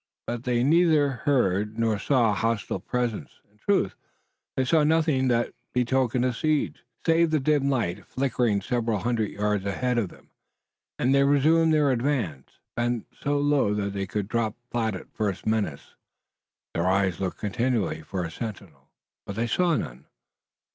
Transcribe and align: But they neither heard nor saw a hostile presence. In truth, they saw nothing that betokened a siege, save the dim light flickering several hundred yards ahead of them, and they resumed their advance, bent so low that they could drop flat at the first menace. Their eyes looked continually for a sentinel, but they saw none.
But 0.25 0.45
they 0.45 0.63
neither 0.63 1.09
heard 1.29 1.77
nor 1.77 1.99
saw 1.99 2.31
a 2.31 2.33
hostile 2.33 2.79
presence. 2.79 3.39
In 3.51 3.59
truth, 3.59 3.93
they 4.57 4.65
saw 4.65 4.83
nothing 4.83 5.27
that 5.27 5.53
betokened 5.75 6.25
a 6.25 6.33
siege, 6.33 6.83
save 7.05 7.29
the 7.29 7.39
dim 7.39 7.69
light 7.69 8.07
flickering 8.07 8.61
several 8.63 8.97
hundred 8.97 9.29
yards 9.29 9.63
ahead 9.63 9.99
of 9.99 10.09
them, 10.09 10.31
and 10.97 11.13
they 11.13 11.23
resumed 11.23 11.71
their 11.71 11.91
advance, 11.91 12.49
bent 12.75 13.05
so 13.15 13.37
low 13.37 13.75
that 13.75 13.93
they 13.93 14.07
could 14.07 14.27
drop 14.27 14.55
flat 14.71 14.95
at 14.95 15.11
the 15.11 15.15
first 15.15 15.45
menace. 15.45 15.93
Their 16.73 16.87
eyes 16.87 17.19
looked 17.19 17.37
continually 17.37 18.01
for 18.01 18.23
a 18.23 18.31
sentinel, 18.31 18.89
but 19.27 19.35
they 19.35 19.45
saw 19.45 19.75
none. 19.75 20.05